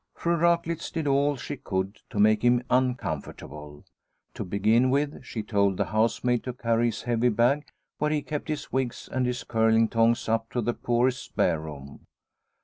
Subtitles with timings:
[0.15, 3.85] Fru Raklitz did all she could to make him uncomfortable.
[4.33, 7.67] To begin with, she told the housemaid to carry his heavy bag
[7.99, 12.05] where he kept his wigs and his curling tongs up to the poorest spare room.